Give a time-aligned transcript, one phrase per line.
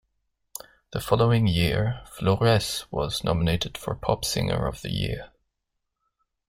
[0.93, 5.29] The following year, Flores was nominated for Pop Singer of the Year.